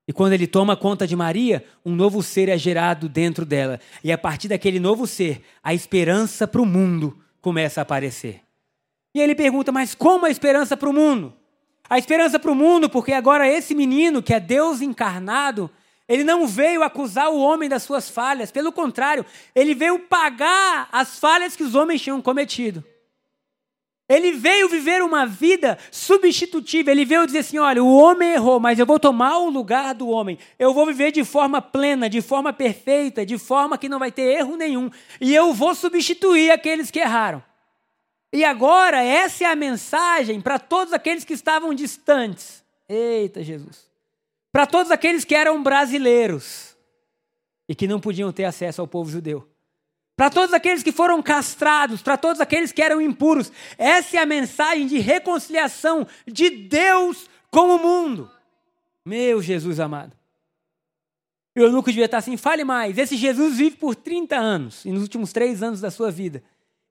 [0.09, 3.81] E quando ele toma conta de Maria, um novo ser é gerado dentro dela.
[4.05, 8.41] E a partir daquele novo ser, a esperança para o mundo começa a aparecer.
[9.15, 11.35] E ele pergunta: Mas como a esperança para o mundo?
[11.89, 15.71] A esperança para o mundo, porque agora esse menino, que é Deus encarnado,
[16.09, 21.19] ele não veio acusar o homem das suas falhas, pelo contrário, ele veio pagar as
[21.19, 22.85] falhas que os homens tinham cometido.
[24.09, 26.91] Ele veio viver uma vida substitutiva.
[26.91, 30.09] Ele veio dizer assim: olha, o homem errou, mas eu vou tomar o lugar do
[30.09, 30.39] homem.
[30.59, 34.39] Eu vou viver de forma plena, de forma perfeita, de forma que não vai ter
[34.39, 34.91] erro nenhum.
[35.21, 37.43] E eu vou substituir aqueles que erraram.
[38.33, 42.65] E agora, essa é a mensagem para todos aqueles que estavam distantes.
[42.89, 43.87] Eita, Jesus
[44.57, 46.75] para todos aqueles que eram brasileiros
[47.69, 49.47] e que não podiam ter acesso ao povo judeu.
[50.17, 53.53] Para todos aqueles que foram castrados, para todos aqueles que eram impuros.
[53.77, 58.31] Essa é a mensagem de reconciliação de Deus com o mundo.
[59.05, 60.13] Meu Jesus amado.
[61.55, 62.97] Eu nunca devia estar assim, fale mais.
[62.97, 66.43] Esse Jesus vive por 30 anos, e nos últimos três anos da sua vida,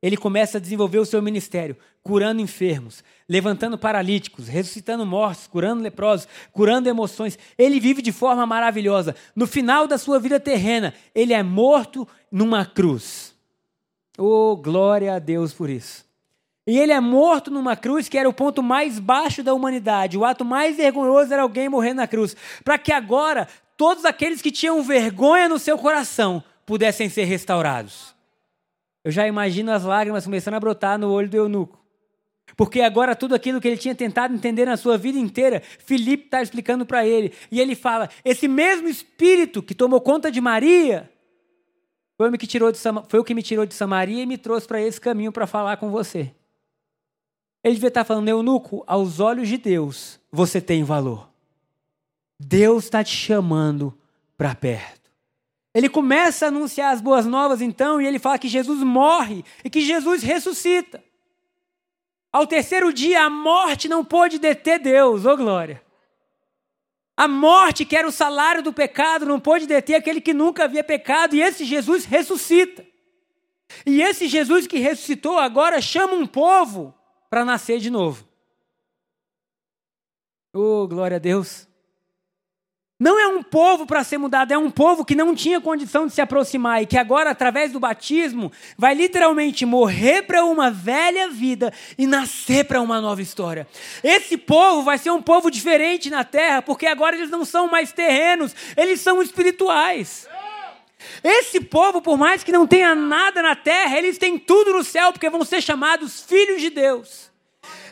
[0.02, 6.28] ele começa a desenvolver o seu ministério, curando enfermos, levantando paralíticos, ressuscitando mortos, curando leprosos,
[6.52, 7.40] curando emoções.
[7.58, 9.16] Ele vive de forma maravilhosa.
[9.36, 13.34] No final da sua vida terrena, ele é morto numa cruz.
[14.18, 16.04] Oh, glória a Deus por isso.
[16.68, 20.18] E ele é morto numa cruz que era o ponto mais baixo da humanidade.
[20.18, 22.36] O ato mais vergonhoso era alguém morrer na cruz.
[22.62, 28.14] Para que agora todos aqueles que tinham vergonha no seu coração pudessem ser restaurados.
[29.02, 31.80] Eu já imagino as lágrimas começando a brotar no olho do eunuco.
[32.58, 36.42] Porque agora tudo aquilo que ele tinha tentado entender na sua vida inteira, Filipe está
[36.42, 37.32] explicando para ele.
[37.50, 41.10] E ele fala: esse mesmo espírito que tomou conta de Maria
[42.18, 44.68] foi o que, tirou de foi o que me tirou de Samaria e me trouxe
[44.68, 46.34] para esse caminho para falar com você.
[47.64, 51.28] Ele devia estar tá falando, eunuco, aos olhos de Deus, você tem valor.
[52.40, 53.98] Deus está te chamando
[54.38, 55.10] para perto.
[55.74, 59.70] Ele começa a anunciar as boas novas, então, e ele fala que Jesus morre e
[59.70, 61.04] que Jesus ressuscita.
[62.32, 65.82] Ao terceiro dia, a morte não pôde deter Deus, ô oh glória.
[67.18, 70.84] A morte, que era o salário do pecado, não pôde deter aquele que nunca havia
[70.84, 72.86] pecado, e esse Jesus ressuscita.
[73.86, 76.94] E esse Jesus que ressuscitou agora chama um povo
[77.30, 78.28] para nascer de novo.
[80.54, 81.68] Oh, glória a Deus.
[82.98, 86.14] Não é um povo para ser mudado, é um povo que não tinha condição de
[86.14, 91.74] se aproximar e que agora, através do batismo, vai literalmente morrer para uma velha vida
[91.98, 93.68] e nascer para uma nova história.
[94.02, 97.92] Esse povo vai ser um povo diferente na terra, porque agora eles não são mais
[97.92, 100.26] terrenos, eles são espirituais.
[101.22, 105.12] Esse povo, por mais que não tenha nada na terra, eles têm tudo no céu,
[105.12, 107.30] porque vão ser chamados filhos de Deus.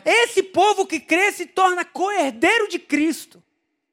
[0.02, 3.43] Esse povo que crê se torna coerdeiro de Cristo.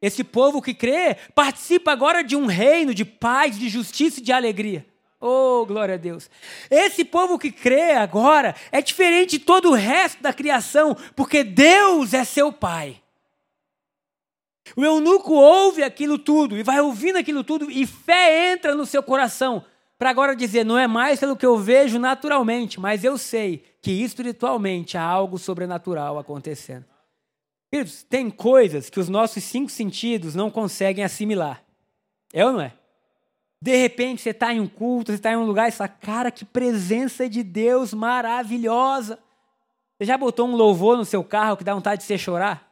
[0.01, 4.31] Esse povo que crê participa agora de um reino de paz, de justiça e de
[4.31, 4.85] alegria.
[5.19, 6.27] Oh, glória a Deus.
[6.69, 12.15] Esse povo que crê agora é diferente de todo o resto da criação, porque Deus
[12.15, 12.99] é seu Pai.
[14.75, 19.03] O eunuco ouve aquilo tudo e vai ouvindo aquilo tudo e fé entra no seu
[19.03, 19.63] coração
[19.99, 23.91] para agora dizer: não é mais pelo que eu vejo naturalmente, mas eu sei que
[23.91, 26.85] espiritualmente há algo sobrenatural acontecendo.
[28.09, 31.63] Tem coisas que os nossos cinco sentidos não conseguem assimilar.
[32.33, 32.73] É ou não é?
[33.61, 36.31] De repente você está em um culto, você está em um lugar e fala, cara,
[36.31, 39.19] que presença de Deus maravilhosa.
[39.97, 42.69] Você já botou um louvor no seu carro que dá vontade de você chorar?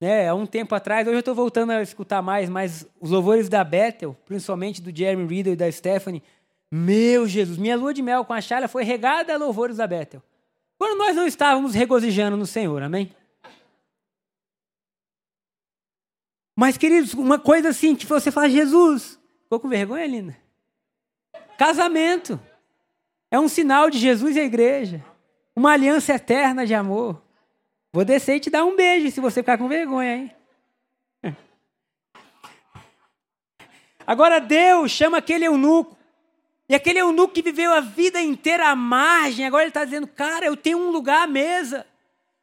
[0.00, 3.48] Né, há um tempo atrás, hoje eu estou voltando a escutar mais, mas os louvores
[3.48, 6.22] da Bethel, principalmente do Jeremy Riddle e da Stephanie,
[6.70, 10.22] meu Jesus, minha lua de mel com a Charla foi regada a louvores da Bethel.
[10.78, 13.14] Quando nós não estávamos regozijando no Senhor, amém?
[16.54, 20.36] Mas, queridos, uma coisa assim, que você fala, Jesus, ficou com vergonha, linda?
[21.58, 22.40] Casamento
[23.30, 25.04] é um sinal de Jesus e a igreja,
[25.54, 27.22] uma aliança eterna de amor.
[27.92, 30.36] Vou descer e te dar um beijo se você ficar com vergonha, hein?
[34.06, 35.95] Agora Deus chama aquele eunuco
[36.68, 40.46] e aquele eunuco que viveu a vida inteira à margem, agora ele está dizendo: Cara,
[40.46, 41.86] eu tenho um lugar à mesa.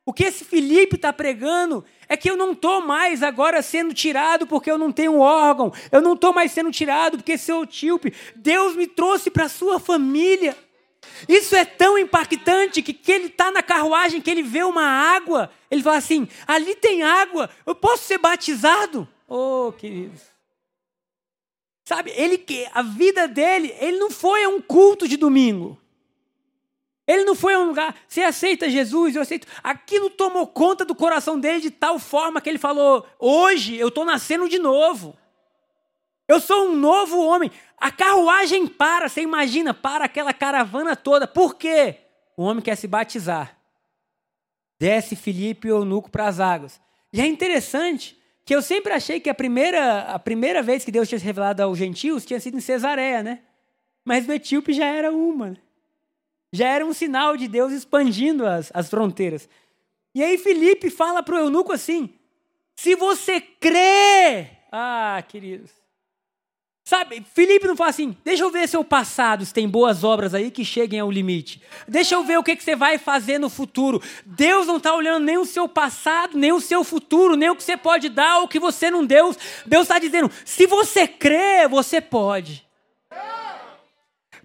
[0.05, 4.45] O que esse Felipe está pregando é que eu não estou mais agora sendo tirado
[4.45, 8.13] porque eu não tenho órgão, eu não estou mais sendo tirado porque sou tíope.
[8.35, 10.57] Deus me trouxe para a sua família.
[11.27, 15.49] Isso é tão impactante que, que ele está na carruagem, que ele vê uma água,
[15.71, 19.07] ele fala assim: ali tem água, eu posso ser batizado?
[19.27, 20.32] Oh, queridos.
[21.83, 25.77] Sabe, ele que a vida dele, ele não foi a um culto de domingo.
[27.05, 29.45] Ele não foi a um lugar, você aceita Jesus, eu aceito.
[29.61, 34.05] Aquilo tomou conta do coração dele de tal forma que ele falou: hoje eu estou
[34.05, 35.17] nascendo de novo.
[36.25, 37.51] Eu sou um novo homem.
[37.77, 41.27] A carruagem para, você imagina, para aquela caravana toda.
[41.27, 41.97] Por quê?
[42.37, 43.57] O homem quer se batizar.
[44.79, 46.79] Desce Filipe e Eunuco para as águas.
[47.11, 51.07] E é interessante que eu sempre achei que a primeira, a primeira vez que Deus
[51.07, 53.39] tinha se revelado aos gentios tinha sido em Cesareia, né?
[54.03, 55.51] Mas no Etíope já era uma.
[55.51, 55.57] Né?
[56.51, 59.47] Já era um sinal de Deus expandindo as, as fronteiras.
[60.13, 62.13] E aí Felipe fala para o eunuco assim:
[62.75, 65.71] se você crê, ah, queridos,
[66.85, 70.51] Sabe, Felipe não fala assim, deixa eu ver seu passado, se tem boas obras aí
[70.51, 71.61] que cheguem ao limite.
[71.87, 74.01] Deixa eu ver o que, que você vai fazer no futuro.
[74.25, 77.63] Deus não está olhando nem o seu passado, nem o seu futuro, nem o que
[77.63, 79.33] você pode dar ou o que você não deu.
[79.65, 82.67] Deus está dizendo, se você crê, você pode.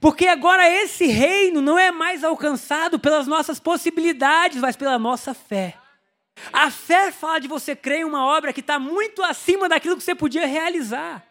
[0.01, 5.74] Porque agora esse reino não é mais alcançado pelas nossas possibilidades, mas pela nossa fé.
[6.53, 10.05] A fé fala de você crer em uma obra que está muito acima daquilo que
[10.05, 11.28] você podia realizar.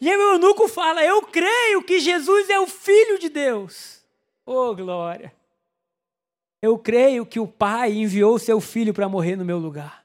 [0.00, 4.04] E aí o eunuco fala: Eu creio que Jesus é o Filho de Deus.
[4.46, 5.32] Oh, glória!
[6.60, 10.04] Eu creio que o Pai enviou seu filho para morrer no meu lugar.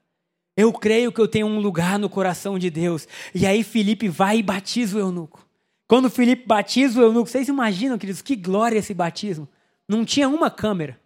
[0.57, 3.07] Eu creio que eu tenho um lugar no coração de Deus.
[3.33, 5.47] E aí Felipe vai e batiza o eunuco.
[5.87, 9.47] Quando Felipe batiza o eunuco, vocês imaginam, queridos, que glória esse batismo.
[9.87, 10.99] Não tinha uma câmera.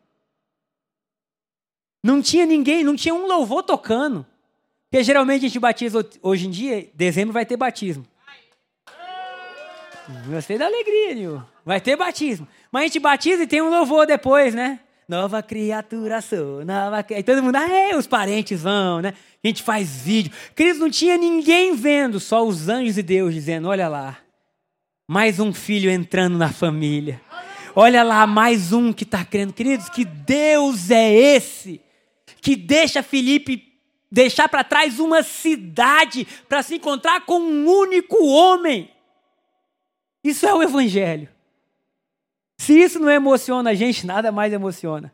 [2.03, 4.25] Não tinha ninguém, não tinha um louvor tocando.
[4.89, 8.05] Porque geralmente a gente batiza hoje em dia, dezembro vai ter batismo.
[10.27, 11.43] Gostei da alegria, Nil.
[11.65, 12.47] Vai ter batismo.
[12.71, 14.79] Mas a gente batiza e tem um louvor depois, né?
[15.07, 19.13] Nova criatura sou, nova E todo mundo, ah, os parentes vão, né?
[19.43, 20.31] A gente faz vídeo.
[20.55, 24.17] Queridos, não tinha ninguém vendo, só os anjos e Deus dizendo: olha lá,
[25.07, 27.21] mais um filho entrando na família.
[27.75, 29.51] Olha lá, mais um que está crendo.
[29.51, 31.81] Queridos, que Deus é esse
[32.41, 33.73] que deixa Felipe
[34.11, 38.92] deixar para trás uma cidade para se encontrar com um único homem.
[40.23, 41.29] Isso é o Evangelho.
[42.57, 45.11] Se isso não emociona a gente, nada mais emociona.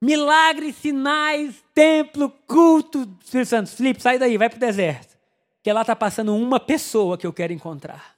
[0.00, 3.08] Milagres, sinais, templo, culto.
[3.24, 5.16] Espírito Santo, Felipe, sai daí, vai para o deserto.
[5.62, 8.16] Que lá está passando uma pessoa que eu quero encontrar.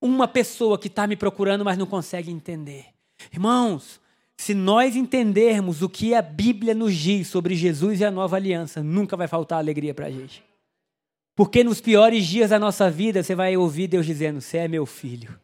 [0.00, 2.86] Uma pessoa que está me procurando, mas não consegue entender.
[3.32, 4.00] Irmãos,
[4.36, 8.82] se nós entendermos o que a Bíblia nos diz sobre Jesus e a nova aliança,
[8.82, 10.42] nunca vai faltar alegria para a gente.
[11.36, 14.86] Porque nos piores dias da nossa vida, você vai ouvir Deus dizendo: Você é meu
[14.86, 15.38] filho,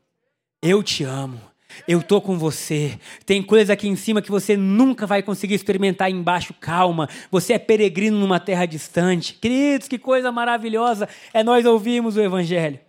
[0.63, 1.41] eu te amo,
[1.87, 2.99] eu tô com você.
[3.25, 6.55] Tem coisas aqui em cima que você nunca vai conseguir experimentar embaixo.
[6.55, 9.35] Calma, você é peregrino numa terra distante.
[9.35, 12.81] Queridos, que coisa maravilhosa é nós ouvirmos o Evangelho.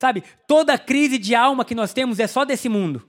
[0.00, 3.02] Sabe, toda crise de alma que nós temos é só desse mundo.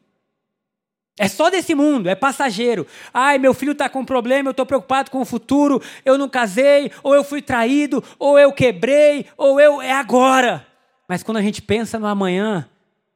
[1.17, 2.85] É só desse mundo, é passageiro.
[3.13, 6.91] Ai, meu filho está com problema, eu estou preocupado com o futuro, eu não casei,
[7.01, 9.81] ou eu fui traído, ou eu quebrei, ou eu.
[9.81, 10.67] É agora.
[11.07, 12.69] Mas quando a gente pensa no amanhã,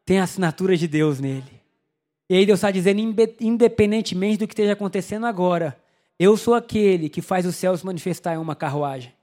[0.10, 1.62] tem a assinatura de Deus nele.
[2.28, 3.00] E aí Deus está dizendo,
[3.39, 5.80] independentemente do que esteja acontecendo agora,
[6.17, 9.13] eu sou aquele que faz o céu se manifestar em uma carruagem.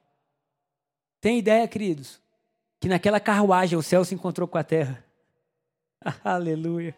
[1.20, 2.20] Tem ideia, queridos?
[2.78, 5.04] Que naquela carruagem o céu se encontrou com a terra.
[6.22, 6.96] Aleluia.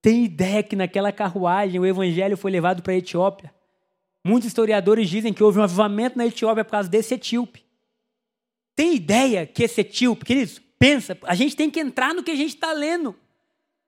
[0.00, 3.52] Tem ideia que naquela carruagem o evangelho foi levado para a Etiópia?
[4.24, 7.64] Muitos historiadores dizem que houve um avivamento na Etiópia por causa desse etíope.
[8.76, 12.36] Tem ideia que esse etíope, queridos, pensa, a gente tem que entrar no que a
[12.36, 13.16] gente está lendo.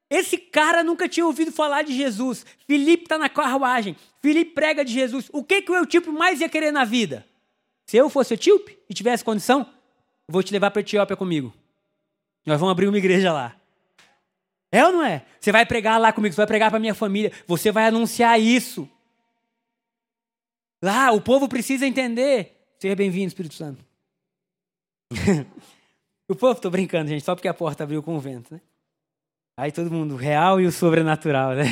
[0.09, 2.47] Esse cara nunca tinha ouvido falar de Jesus.
[2.67, 3.95] Filipe está na carruagem.
[4.23, 5.29] Filipe prega de Jesus.
[5.31, 7.27] O que, que o etíope mais ia querer na vida?
[7.85, 9.61] Se eu fosse etíope e tivesse condição,
[10.27, 11.53] eu vou te levar para Etiópia comigo.
[12.47, 13.55] Nós vamos abrir uma igreja lá.
[14.73, 15.27] É ou não é?
[15.39, 18.89] Você vai pregar lá comigo, você vai pregar para minha família, você vai anunciar isso.
[20.83, 22.57] Lá, o povo precisa entender.
[22.79, 23.85] Seja bem-vindo, Espírito Santo.
[26.29, 28.61] o povo, estou brincando, gente, só porque a porta abriu com o vento, né?
[29.57, 31.65] Aí todo mundo, real e o sobrenatural, né?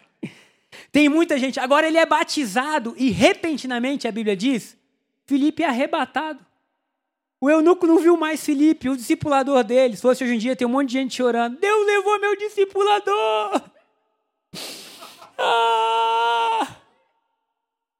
[0.90, 1.60] Tem muita gente.
[1.60, 4.76] Agora ele é batizado e repentinamente a Bíblia diz:
[5.26, 6.44] Felipe é arrebatado.
[7.40, 9.96] O eunuco não viu mais Felipe, o discipulador dele.
[9.96, 11.58] Se fosse hoje em dia, tem um monte de gente chorando.
[11.58, 13.62] Deus levou meu discipulador.
[15.44, 16.76] Ah,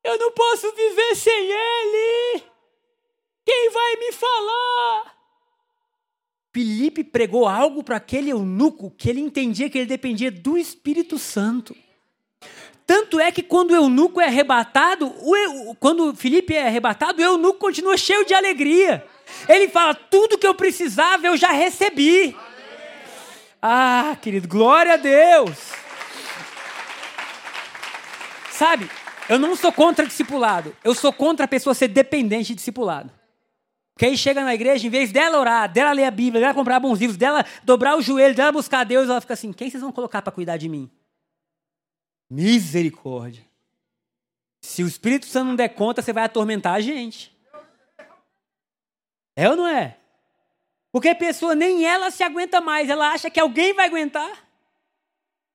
[0.04, 2.44] eu não posso viver sem ele.
[3.44, 5.21] Quem vai me falar?
[6.52, 11.74] Felipe pregou algo para aquele eunuco que ele entendia que ele dependia do Espírito Santo.
[12.86, 17.58] Tanto é que quando o eunuco é arrebatado, o, quando Felipe é arrebatado, o eunuco
[17.58, 19.06] continua cheio de alegria.
[19.48, 22.36] Ele fala: tudo que eu precisava eu já recebi.
[23.62, 25.56] Ah, querido, glória a Deus.
[28.50, 28.90] Sabe,
[29.26, 30.76] eu não sou contra discipulado.
[30.84, 33.21] Eu sou contra a pessoa ser dependente de discipulado.
[34.04, 36.98] Aí chega na igreja, em vez dela orar, dela ler a Bíblia, dela comprar bons
[36.98, 40.20] livros, dela dobrar o joelho, dela buscar Deus, ela fica assim: quem vocês vão colocar
[40.20, 40.90] para cuidar de mim?
[42.28, 43.44] Misericórdia.
[44.60, 47.36] Se o Espírito Santo não der conta, você vai atormentar a gente.
[49.36, 49.98] É ou não é?
[50.90, 54.30] Porque a pessoa nem ela se aguenta mais, ela acha que alguém vai aguentar.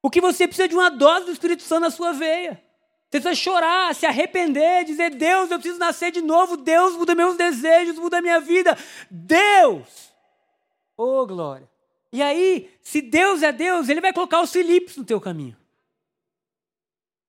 [0.01, 2.63] O que você precisa de uma dose do Espírito Santo na sua veia.
[3.10, 6.58] Você precisa chorar, se arrepender, dizer: Deus, eu preciso nascer de novo.
[6.58, 8.78] Deus, muda meus desejos, muda minha vida.
[9.10, 10.12] Deus!
[10.98, 11.70] Oh, glória.
[12.12, 15.56] E aí, se Deus é Deus, Ele vai colocar os Filipos no teu caminho.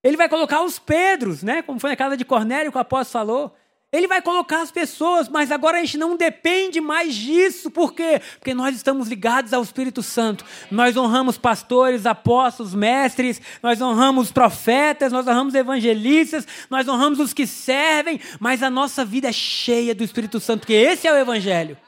[0.03, 1.62] Ele vai colocar os Pedros, né?
[1.62, 3.57] Como foi na casa de Cornélio que o apóstolo falou.
[3.90, 7.70] Ele vai colocar as pessoas, mas agora a gente não depende mais disso.
[7.70, 8.20] Por quê?
[8.38, 10.44] Porque nós estamos ligados ao Espírito Santo.
[10.70, 17.46] Nós honramos pastores, apóstolos, mestres, nós honramos profetas, nós honramos evangelistas, nós honramos os que
[17.46, 21.79] servem, mas a nossa vida é cheia do Espírito Santo, porque esse é o Evangelho.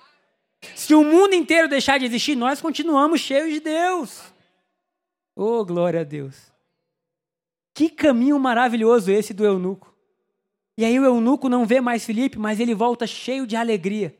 [0.74, 4.22] Se o mundo inteiro deixar de existir, nós continuamos cheios de Deus.
[5.36, 6.50] Oh, glória a Deus.
[7.74, 9.89] Que caminho maravilhoso esse do eunuco.
[10.80, 14.16] E aí o eunuco não vê mais Felipe, mas ele volta cheio de alegria.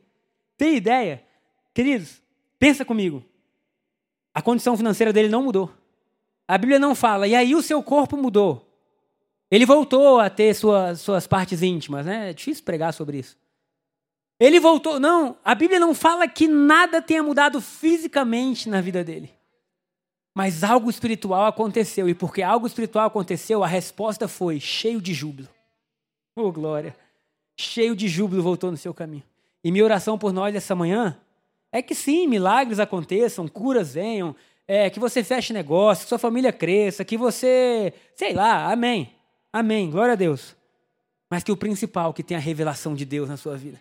[0.55, 1.25] Tem ideia?
[1.73, 2.21] Queridos,
[2.59, 3.25] pensa comigo.
[4.31, 5.73] A condição financeira dele não mudou.
[6.47, 8.71] A Bíblia não fala, e aí o seu corpo mudou.
[9.49, 12.29] Ele voltou a ter suas, suas partes íntimas, né?
[12.29, 13.35] É difícil pregar sobre isso.
[14.39, 14.99] Ele voltou.
[14.99, 19.33] Não, a Bíblia não fala que nada tenha mudado fisicamente na vida dele.
[20.35, 22.07] Mas algo espiritual aconteceu.
[22.07, 25.49] E porque algo espiritual aconteceu, a resposta foi cheio de júbilo.
[26.35, 26.95] Oh, glória.
[27.57, 29.23] Cheio de júbilo voltou no seu caminho.
[29.63, 31.19] E minha oração por nós essa manhã
[31.71, 34.35] é que sim, milagres aconteçam, curas venham,
[34.67, 37.93] é, que você feche negócio, que sua família cresça, que você.
[38.15, 39.13] Sei lá, amém.
[39.51, 39.89] Amém.
[39.89, 40.55] Glória a Deus.
[41.29, 43.79] Mas que o principal, que tenha a revelação de Deus na sua vida.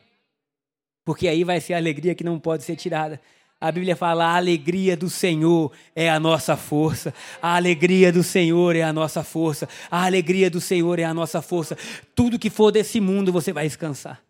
[1.05, 3.21] Porque aí vai ser a alegria que não pode ser tirada.
[3.61, 7.13] A Bíblia fala: a alegria do Senhor é a nossa força.
[7.43, 9.69] A alegria do Senhor é a nossa força.
[9.91, 11.77] A alegria do Senhor é a nossa força.
[12.15, 14.23] Tudo que for desse mundo você vai descansar.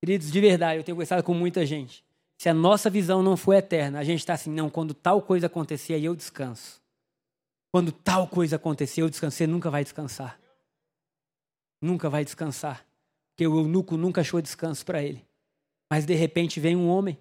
[0.00, 2.04] Queridos, de verdade, eu tenho conversado com muita gente.
[2.38, 5.46] Se a nossa visão não for eterna, a gente está assim, não, quando tal coisa
[5.46, 6.80] acontecer, aí eu descanso.
[7.70, 9.36] Quando tal coisa acontecer, eu descanso.
[9.36, 10.40] Você nunca vai descansar.
[11.82, 12.86] Nunca vai descansar.
[13.30, 15.22] Porque o eunuco nunca achou descanso para ele.
[15.90, 17.18] Mas de repente vem um homem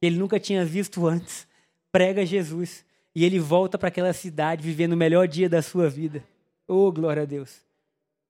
[0.00, 1.46] que ele nunca tinha visto antes,
[1.90, 2.84] prega Jesus
[3.14, 6.22] e ele volta para aquela cidade vivendo o melhor dia da sua vida.
[6.66, 7.60] Oh, glória a Deus.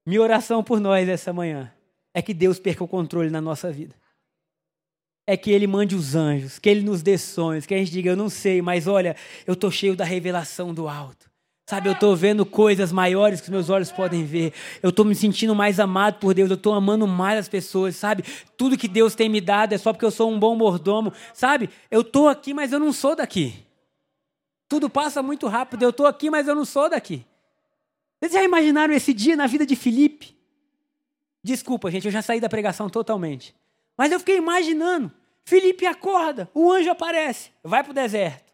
[0.06, 1.72] Minha oração por nós essa manhã
[2.14, 3.94] é que Deus perca o controle na nossa vida.
[5.26, 8.10] É que Ele mande os anjos, que Ele nos dê sonhos, que a gente diga,
[8.10, 9.14] eu não sei, mas olha,
[9.46, 11.27] eu estou cheio da revelação do alto.
[11.68, 14.54] Sabe, eu estou vendo coisas maiores que meus olhos podem ver.
[14.82, 16.48] Eu estou me sentindo mais amado por Deus.
[16.48, 18.24] Eu estou amando mais as pessoas, sabe?
[18.56, 21.68] Tudo que Deus tem me dado é só porque eu sou um bom mordomo, sabe?
[21.90, 23.66] Eu estou aqui, mas eu não sou daqui.
[24.66, 25.82] Tudo passa muito rápido.
[25.82, 27.22] Eu estou aqui, mas eu não sou daqui.
[28.18, 30.34] Vocês já imaginaram esse dia na vida de Felipe?
[31.44, 33.54] Desculpa, gente, eu já saí da pregação totalmente.
[33.94, 35.12] Mas eu fiquei imaginando.
[35.44, 38.50] Felipe acorda, o anjo aparece, vai para o deserto.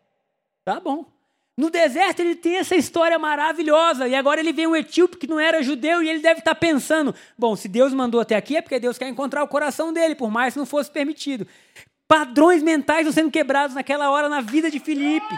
[0.65, 1.14] Tá bom.
[1.57, 5.39] No deserto ele tem essa história maravilhosa, e agora ele vê um etíope que não
[5.39, 8.81] era judeu e ele deve estar pensando: bom, se Deus mandou até aqui é porque
[8.81, 11.47] Deus quer encontrar o coração dele, por mais que não fosse permitido.
[12.09, 15.35] Padrões mentais estão sendo quebrados naquela hora na vida de Filipe.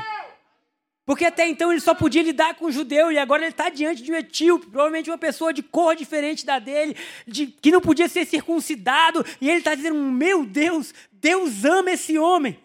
[1.05, 4.03] Porque até então ele só podia lidar com o judeu e agora ele está diante
[4.03, 8.09] de um etíope, provavelmente uma pessoa de cor diferente da dele, de, que não podia
[8.09, 12.59] ser circuncidado, e ele está dizendo: Meu Deus, Deus ama esse homem.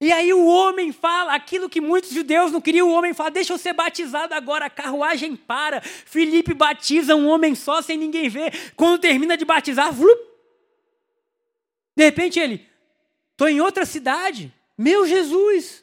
[0.00, 3.54] E aí o homem fala aquilo que muitos judeus não queriam, o homem fala, deixa
[3.54, 5.80] eu ser batizado agora, a carruagem para.
[5.80, 8.72] Felipe batiza um homem só, sem ninguém ver.
[8.76, 10.20] Quando termina de batizar, vlup,
[11.96, 12.68] de repente ele,
[13.32, 15.82] estou em outra cidade, meu Jesus,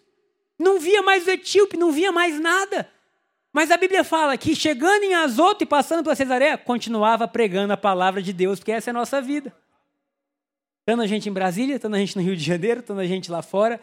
[0.59, 2.87] não via mais o etíope, não via mais nada.
[3.51, 7.77] Mas a Bíblia fala que chegando em Azoto e passando pela Cesareia, continuava pregando a
[7.77, 9.55] palavra de Deus, porque essa é a nossa vida.
[10.79, 13.31] Estando a gente em Brasília, estando a gente no Rio de Janeiro, estando a gente
[13.31, 13.79] lá fora,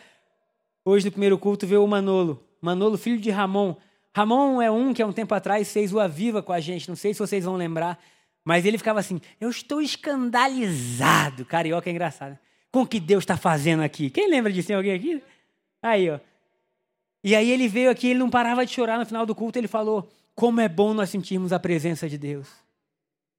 [0.84, 2.42] Hoje, no primeiro culto, veio o Manolo.
[2.60, 3.76] Manolo, filho de Ramon.
[4.14, 6.96] Ramon é um que há um tempo atrás fez o Aviva com a gente, não
[6.96, 7.98] sei se vocês vão lembrar,
[8.44, 11.44] mas ele ficava assim: Eu estou escandalizado.
[11.44, 12.38] Carioca é engraçado.
[12.72, 14.10] Com o que Deus está fazendo aqui.
[14.10, 14.68] Quem lembra disso?
[14.68, 15.22] Tem alguém aqui?
[15.82, 16.20] Aí, ó.
[17.22, 19.68] E aí ele veio aqui, ele não parava de chorar no final do culto, ele
[19.68, 22.48] falou: Como é bom nós sentirmos a presença de Deus.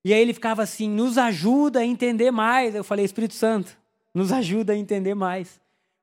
[0.03, 2.75] E aí ele ficava assim: Nos ajuda a entender mais.
[2.75, 3.77] Eu falei: Espírito Santo,
[4.13, 5.60] nos ajuda a entender mais.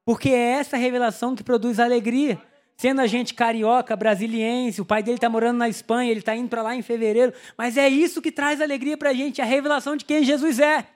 [0.09, 2.41] Porque é essa revelação que produz alegria.
[2.79, 6.49] Sendo a gente carioca, brasiliense, o pai dele está morando na Espanha, ele está indo
[6.49, 7.35] para lá em fevereiro.
[7.59, 10.89] Mas é isso que traz alegria para a gente, a revelação de quem Jesus é.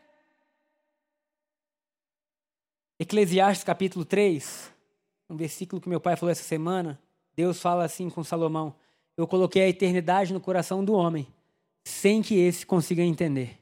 [2.99, 4.73] Eclesiastes capítulo 3,
[5.29, 6.99] um versículo que meu pai falou essa semana.
[7.37, 8.75] Deus fala assim com Salomão:
[9.15, 11.29] Eu coloquei a eternidade no coração do homem,
[11.85, 13.59] sem que esse consiga entender.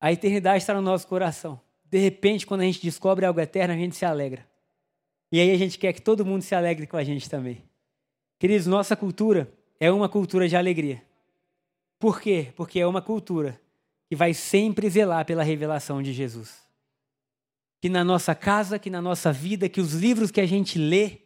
[0.00, 1.60] a eternidade está no nosso coração
[1.92, 4.48] de repente, quando a gente descobre algo eterno, a gente se alegra.
[5.30, 7.62] E aí a gente quer que todo mundo se alegre com a gente também.
[8.38, 11.02] Queridos, nossa cultura é uma cultura de alegria.
[11.98, 12.50] Por quê?
[12.56, 13.60] Porque é uma cultura
[14.08, 16.62] que vai sempre zelar pela revelação de Jesus.
[17.78, 21.18] Que na nossa casa, que na nossa vida, que os livros que a gente lê,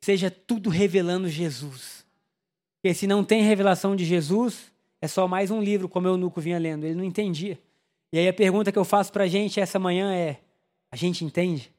[0.00, 2.04] seja tudo revelando Jesus.
[2.82, 6.40] Porque se não tem revelação de Jesus, é só mais um livro, como eu nunca
[6.40, 6.84] vinha lendo.
[6.84, 7.60] Ele não entendia.
[8.12, 10.40] E aí a pergunta que eu faço para a gente essa manhã é:
[10.90, 11.72] a gente entende?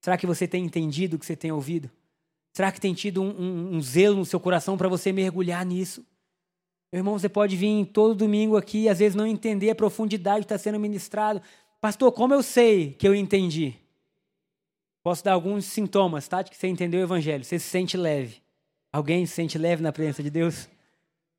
[0.00, 1.90] Será que você tem entendido o que você tem ouvido?
[2.52, 6.04] Será que tem tido um, um, um zelo no seu coração para você mergulhar nisso?
[6.92, 10.40] Meu irmão, você pode vir todo domingo aqui e às vezes não entender a profundidade
[10.40, 11.42] que está sendo ministrado.
[11.80, 13.76] Pastor, como eu sei que eu entendi?
[15.02, 16.42] Posso dar alguns sintomas, tá?
[16.42, 17.44] De que você entendeu o evangelho.
[17.44, 18.42] Você se sente leve.
[18.92, 20.68] Alguém se sente leve na presença de Deus?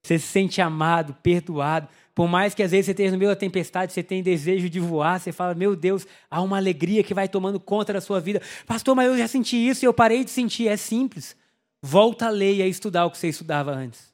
[0.04, 1.90] Você se sente amado, perdoado.
[2.20, 4.78] Por mais que às vezes você esteja no meio da tempestade, você tem desejo de
[4.78, 8.42] voar, você fala, meu Deus, há uma alegria que vai tomando conta da sua vida.
[8.68, 10.68] Pastor, mas eu já senti isso e eu parei de sentir.
[10.68, 11.34] É simples.
[11.82, 14.14] Volta a ler e a estudar o que você estudava antes.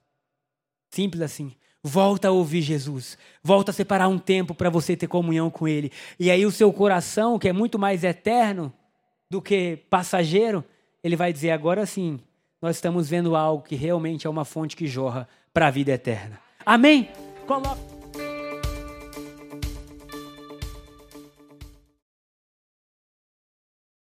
[0.91, 1.51] Simples assim.
[1.83, 3.17] Volta a ouvir Jesus.
[3.41, 5.91] Volta a separar um tempo para você ter comunhão com Ele.
[6.19, 8.71] E aí o seu coração, que é muito mais eterno
[9.31, 10.63] do que passageiro,
[11.03, 12.19] ele vai dizer: agora sim,
[12.61, 16.39] nós estamos vendo algo que realmente é uma fonte que jorra para a vida eterna.
[16.63, 17.09] Amém?
[17.47, 17.94] Coloca.